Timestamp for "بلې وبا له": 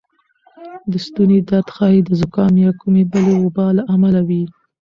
3.11-3.83